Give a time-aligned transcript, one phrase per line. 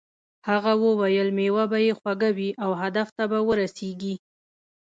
[0.49, 4.15] هغه وویل میوه به یې خوږه وي او هدف ته به ورسیږې.